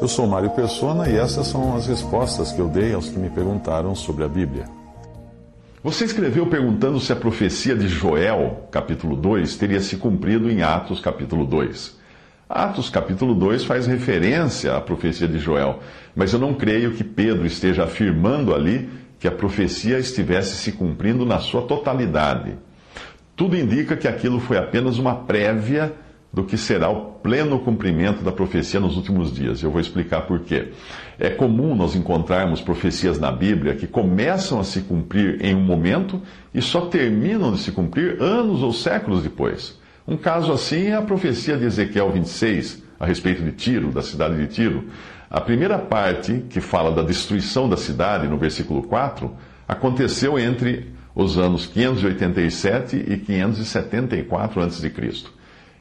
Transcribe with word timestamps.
Eu 0.00 0.08
sou 0.08 0.26
Mário 0.26 0.50
Persona 0.50 1.08
e 1.08 1.16
essas 1.16 1.46
são 1.46 1.76
as 1.76 1.86
respostas 1.86 2.50
que 2.50 2.58
eu 2.58 2.66
dei 2.66 2.92
aos 2.92 3.08
que 3.08 3.16
me 3.16 3.30
perguntaram 3.30 3.94
sobre 3.94 4.24
a 4.24 4.28
Bíblia. 4.28 4.64
Você 5.84 6.04
escreveu 6.04 6.46
perguntando 6.46 6.98
se 6.98 7.12
a 7.12 7.16
profecia 7.16 7.76
de 7.76 7.86
Joel, 7.86 8.66
capítulo 8.72 9.14
2, 9.14 9.56
teria 9.56 9.80
se 9.80 9.96
cumprido 9.98 10.50
em 10.50 10.62
Atos, 10.62 11.00
capítulo 11.00 11.46
2. 11.46 11.96
Atos, 12.48 12.90
capítulo 12.90 13.36
2, 13.36 13.62
faz 13.64 13.86
referência 13.86 14.74
à 14.74 14.80
profecia 14.80 15.28
de 15.28 15.38
Joel, 15.38 15.78
mas 16.16 16.32
eu 16.32 16.38
não 16.40 16.52
creio 16.54 16.94
que 16.94 17.04
Pedro 17.04 17.46
esteja 17.46 17.84
afirmando 17.84 18.52
ali 18.52 18.90
que 19.20 19.28
a 19.28 19.32
profecia 19.32 19.96
estivesse 19.96 20.56
se 20.56 20.72
cumprindo 20.72 21.24
na 21.24 21.38
sua 21.38 21.62
totalidade. 21.62 22.58
Tudo 23.36 23.56
indica 23.56 23.96
que 23.96 24.08
aquilo 24.08 24.40
foi 24.40 24.58
apenas 24.58 24.98
uma 24.98 25.14
prévia 25.14 25.94
do 26.32 26.44
que 26.44 26.56
será 26.56 26.88
o 26.88 27.12
pleno 27.14 27.58
cumprimento 27.58 28.22
da 28.22 28.30
profecia 28.30 28.78
nos 28.78 28.96
últimos 28.96 29.34
dias. 29.34 29.62
Eu 29.62 29.70
vou 29.70 29.80
explicar 29.80 30.22
por 30.22 30.40
quê. 30.40 30.68
É 31.18 31.28
comum 31.28 31.74
nós 31.74 31.96
encontrarmos 31.96 32.60
profecias 32.60 33.18
na 33.18 33.32
Bíblia 33.32 33.74
que 33.74 33.86
começam 33.86 34.60
a 34.60 34.64
se 34.64 34.82
cumprir 34.82 35.44
em 35.44 35.54
um 35.54 35.60
momento 35.60 36.22
e 36.54 36.62
só 36.62 36.82
terminam 36.82 37.52
de 37.52 37.58
se 37.58 37.72
cumprir 37.72 38.22
anos 38.22 38.62
ou 38.62 38.72
séculos 38.72 39.22
depois. 39.22 39.78
Um 40.06 40.16
caso 40.16 40.52
assim 40.52 40.86
é 40.86 40.94
a 40.94 41.02
profecia 41.02 41.56
de 41.56 41.64
Ezequiel 41.64 42.10
26, 42.12 42.82
a 42.98 43.06
respeito 43.06 43.42
de 43.42 43.52
Tiro, 43.52 43.90
da 43.90 44.02
cidade 44.02 44.36
de 44.36 44.46
Tiro. 44.46 44.84
A 45.28 45.40
primeira 45.40 45.78
parte, 45.78 46.44
que 46.48 46.60
fala 46.60 46.92
da 46.92 47.02
destruição 47.02 47.68
da 47.68 47.76
cidade, 47.76 48.28
no 48.28 48.36
versículo 48.36 48.82
4, 48.84 49.30
aconteceu 49.66 50.38
entre 50.38 50.92
os 51.14 51.38
anos 51.38 51.66
587 51.66 53.04
e 53.08 53.16
574 53.18 54.62
a.C. 54.62 54.90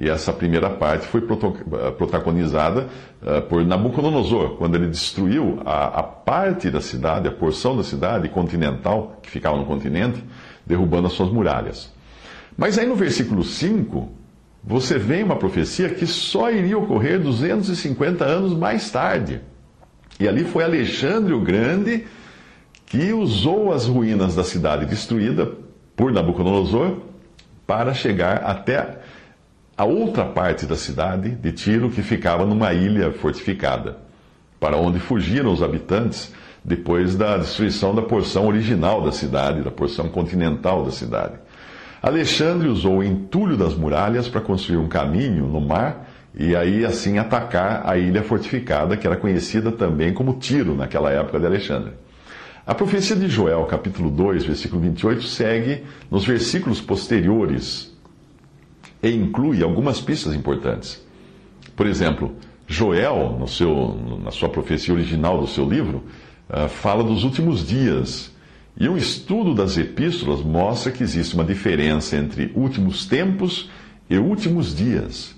E 0.00 0.08
essa 0.08 0.32
primeira 0.32 0.70
parte 0.70 1.06
foi 1.06 1.20
protagonizada 1.20 2.88
uh, 3.20 3.42
por 3.42 3.62
Nabucodonosor, 3.62 4.56
quando 4.56 4.76
ele 4.76 4.86
destruiu 4.86 5.60
a, 5.62 6.00
a, 6.00 6.02
parte 6.02 6.70
da 6.70 6.80
cidade, 6.80 7.28
a 7.28 7.30
porção 7.30 7.76
da 7.76 7.84
cidade 7.84 8.26
continental, 8.30 9.18
que 9.22 9.30
ficava 9.30 9.58
no 9.58 9.66
continente, 9.66 10.24
derrubando 10.66 11.06
as 11.06 11.12
suas 11.12 11.28
muralhas. 11.28 11.92
Mas 12.56 12.78
aí 12.78 12.86
no 12.86 12.96
versículo 12.96 13.44
5, 13.44 14.10
você 14.64 14.98
vê 14.98 15.22
uma 15.22 15.36
profecia 15.36 15.90
que 15.90 16.06
só 16.06 16.50
iria 16.50 16.78
ocorrer 16.78 17.20
250 17.20 18.24
anos 18.24 18.54
mais 18.54 18.90
tarde. 18.90 19.42
E 20.18 20.26
ali 20.26 20.44
foi 20.44 20.64
Alexandre 20.64 21.34
o 21.34 21.40
Grande 21.40 22.06
que 22.86 23.12
usou 23.12 23.70
as 23.70 23.86
ruínas 23.86 24.34
da 24.34 24.44
cidade 24.44 24.86
destruída 24.86 25.52
por 25.94 26.10
Nabucodonosor 26.10 27.00
para 27.66 27.92
chegar 27.92 28.38
até 28.38 28.98
a 29.80 29.84
outra 29.84 30.26
parte 30.26 30.66
da 30.66 30.76
cidade 30.76 31.30
de 31.30 31.52
Tiro, 31.52 31.88
que 31.88 32.02
ficava 32.02 32.44
numa 32.44 32.70
ilha 32.74 33.12
fortificada, 33.12 33.96
para 34.60 34.76
onde 34.76 35.00
fugiram 35.00 35.50
os 35.50 35.62
habitantes 35.62 36.34
depois 36.62 37.16
da 37.16 37.38
destruição 37.38 37.94
da 37.94 38.02
porção 38.02 38.46
original 38.46 39.00
da 39.00 39.10
cidade, 39.10 39.62
da 39.62 39.70
porção 39.70 40.10
continental 40.10 40.84
da 40.84 40.90
cidade. 40.90 41.32
Alexandre 42.02 42.68
usou 42.68 42.98
o 42.98 43.02
entulho 43.02 43.56
das 43.56 43.74
muralhas 43.74 44.28
para 44.28 44.42
construir 44.42 44.76
um 44.76 44.86
caminho 44.86 45.46
no 45.46 45.62
mar 45.62 46.06
e 46.38 46.54
aí 46.54 46.84
assim 46.84 47.16
atacar 47.16 47.80
a 47.86 47.96
ilha 47.96 48.22
fortificada, 48.22 48.98
que 48.98 49.06
era 49.06 49.16
conhecida 49.16 49.72
também 49.72 50.12
como 50.12 50.34
Tiro 50.34 50.76
naquela 50.76 51.10
época 51.10 51.40
de 51.40 51.46
Alexandre. 51.46 51.92
A 52.66 52.74
profecia 52.74 53.16
de 53.16 53.28
Joel, 53.30 53.64
capítulo 53.64 54.10
2, 54.10 54.44
versículo 54.44 54.82
28, 54.82 55.22
segue 55.22 55.84
nos 56.10 56.26
versículos 56.26 56.82
posteriores 56.82 57.89
e 59.02 59.10
inclui 59.10 59.62
algumas 59.62 60.00
pistas 60.00 60.34
importantes. 60.34 61.04
Por 61.74 61.86
exemplo, 61.86 62.34
Joel, 62.66 63.36
no 63.38 63.48
seu, 63.48 63.98
na 64.22 64.30
sua 64.30 64.48
profecia 64.48 64.94
original 64.94 65.40
do 65.40 65.46
seu 65.46 65.68
livro, 65.68 66.04
uh, 66.48 66.68
fala 66.68 67.02
dos 67.02 67.24
últimos 67.24 67.66
dias. 67.66 68.30
E 68.78 68.88
um 68.88 68.96
estudo 68.96 69.54
das 69.54 69.76
epístolas 69.76 70.40
mostra 70.40 70.92
que 70.92 71.02
existe 71.02 71.34
uma 71.34 71.44
diferença 71.44 72.16
entre 72.16 72.52
últimos 72.54 73.06
tempos 73.06 73.68
e 74.08 74.16
últimos 74.18 74.74
dias. 74.74 75.34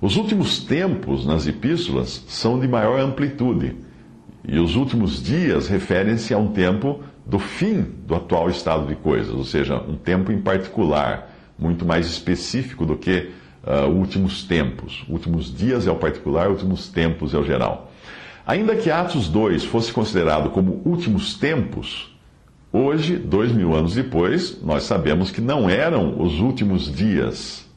Os 0.00 0.16
últimos 0.16 0.60
tempos 0.60 1.26
nas 1.26 1.46
epístolas 1.46 2.24
são 2.28 2.60
de 2.60 2.68
maior 2.68 3.00
amplitude, 3.00 3.74
e 4.46 4.58
os 4.58 4.76
últimos 4.76 5.22
dias 5.22 5.66
referem-se 5.66 6.32
a 6.32 6.38
um 6.38 6.48
tempo 6.48 7.00
do 7.26 7.38
fim 7.38 7.84
do 8.06 8.14
atual 8.14 8.48
estado 8.48 8.86
de 8.86 8.94
coisas, 8.94 9.34
ou 9.34 9.44
seja, 9.44 9.76
um 9.76 9.96
tempo 9.96 10.30
em 10.30 10.40
particular 10.40 11.27
muito 11.58 11.84
mais 11.84 12.06
específico 12.06 12.86
do 12.86 12.96
que 12.96 13.30
uh, 13.64 13.88
últimos 13.88 14.44
tempos. 14.44 15.04
Últimos 15.08 15.54
dias 15.54 15.86
é 15.86 15.90
o 15.90 15.96
particular, 15.96 16.48
últimos 16.48 16.88
tempos 16.88 17.34
é 17.34 17.38
o 17.38 17.44
geral. 17.44 17.92
Ainda 18.46 18.76
que 18.76 18.90
Atos 18.90 19.28
2 19.28 19.64
fosse 19.64 19.92
considerado 19.92 20.50
como 20.50 20.80
últimos 20.84 21.34
tempos, 21.34 22.16
hoje, 22.72 23.16
dois 23.16 23.52
mil 23.52 23.74
anos 23.74 23.94
depois, 23.94 24.62
nós 24.62 24.84
sabemos 24.84 25.30
que 25.30 25.40
não 25.40 25.68
eram 25.68 26.20
os 26.20 26.40
últimos 26.40 26.90
dias. 26.90 27.68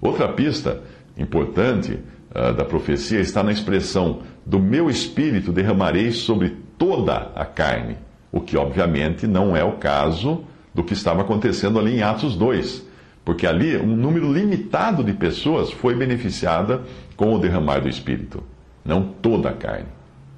Outra 0.00 0.28
pista 0.28 0.82
importante 1.18 1.98
uh, 2.30 2.54
da 2.54 2.64
profecia 2.64 3.20
está 3.20 3.42
na 3.42 3.52
expressão: 3.52 4.20
do 4.46 4.58
meu 4.58 4.88
espírito 4.88 5.52
derramarei 5.52 6.12
sobre 6.12 6.56
toda 6.78 7.30
a 7.34 7.44
carne, 7.44 7.96
o 8.32 8.40
que 8.40 8.56
obviamente 8.56 9.26
não 9.26 9.54
é 9.54 9.62
o 9.62 9.72
caso 9.72 10.44
do 10.72 10.84
que 10.84 10.94
estava 10.94 11.20
acontecendo 11.20 11.78
ali 11.78 11.96
em 11.96 12.02
Atos 12.02 12.36
2 12.36 12.89
porque 13.30 13.46
ali 13.46 13.76
um 13.76 13.94
número 13.94 14.32
limitado 14.32 15.04
de 15.04 15.12
pessoas 15.12 15.70
foi 15.70 15.94
beneficiada 15.94 16.82
com 17.14 17.32
o 17.32 17.38
derramar 17.38 17.78
do 17.78 17.88
Espírito. 17.88 18.42
Não 18.84 19.04
toda 19.04 19.50
a 19.50 19.52
carne, 19.52 19.86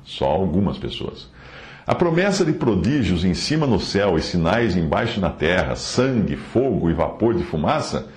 só 0.05 0.27
algumas 0.27 0.77
pessoas. 0.77 1.31
A 1.87 1.95
promessa 1.95 2.45
de 2.45 2.53
prodígios 2.53 3.25
em 3.25 3.33
cima 3.33 3.67
no 3.67 3.81
céu 3.81 4.19
e 4.19 4.21
sinais 4.21 4.77
embaixo 4.77 5.23
na 5.23 5.31
terra, 5.31 5.75
sangue, 5.75 6.37
fogo 6.37 6.91
e 6.91 6.93
vapor 6.93 7.33
de 7.33 7.43
fumaça, 7.45 8.09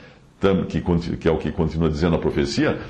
que 0.68 1.26
é 1.30 1.32
o 1.32 1.38
que 1.38 1.54
continua 1.54 1.88
dizendo 1.88 2.18
a 2.18 2.20
profecia, 2.20 2.82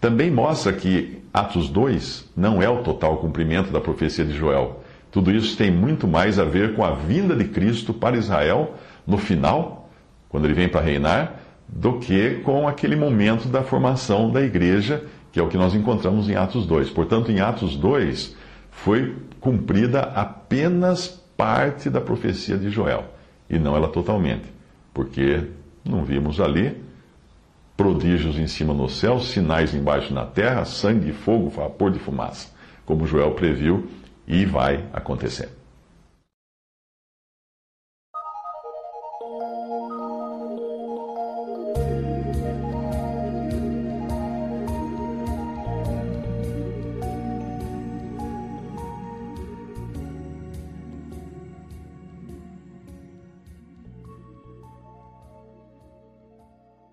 também 0.00 0.30
mostra 0.30 0.72
que 0.72 1.24
Atos 1.34 1.68
2 1.68 2.30
não 2.36 2.62
é 2.62 2.68
o 2.68 2.84
total 2.84 3.16
cumprimento 3.16 3.72
da 3.72 3.80
profecia 3.80 4.24
de 4.24 4.32
Joel. 4.32 4.84
Tudo 5.10 5.32
isso 5.32 5.56
tem 5.56 5.72
muito 5.72 6.06
mais 6.06 6.38
a 6.38 6.44
ver 6.44 6.76
com 6.76 6.84
a 6.84 6.92
vinda 6.92 7.34
de 7.34 7.46
Cristo 7.46 7.92
para 7.92 8.16
Israel 8.16 8.76
no 9.04 9.18
final 9.18 9.81
quando 10.32 10.46
ele 10.46 10.54
vem 10.54 10.68
para 10.68 10.80
reinar, 10.80 11.40
do 11.68 11.98
que 11.98 12.40
com 12.42 12.66
aquele 12.66 12.96
momento 12.96 13.46
da 13.48 13.62
formação 13.62 14.30
da 14.30 14.42
igreja, 14.42 15.04
que 15.30 15.38
é 15.38 15.42
o 15.42 15.48
que 15.48 15.56
nós 15.56 15.74
encontramos 15.74 16.28
em 16.28 16.34
Atos 16.34 16.66
2. 16.66 16.90
Portanto, 16.90 17.30
em 17.30 17.40
Atos 17.40 17.76
2 17.76 18.34
foi 18.70 19.14
cumprida 19.38 20.00
apenas 20.00 21.06
parte 21.36 21.90
da 21.90 22.00
profecia 22.00 22.56
de 22.56 22.70
Joel, 22.70 23.04
e 23.48 23.58
não 23.58 23.76
ela 23.76 23.88
totalmente, 23.88 24.52
porque 24.92 25.44
não 25.84 26.04
vimos 26.04 26.40
ali 26.40 26.80
prodígios 27.76 28.38
em 28.38 28.46
cima 28.46 28.72
no 28.72 28.88
céu, 28.88 29.20
sinais 29.20 29.74
embaixo 29.74 30.14
na 30.14 30.24
terra, 30.24 30.64
sangue, 30.64 31.12
fogo, 31.12 31.48
vapor 31.50 31.90
de 31.90 31.98
fumaça, 31.98 32.48
como 32.86 33.06
Joel 33.06 33.32
previu 33.32 33.88
e 34.26 34.44
vai 34.44 34.84
acontecer. 34.92 35.61